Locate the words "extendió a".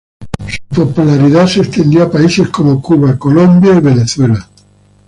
1.59-2.09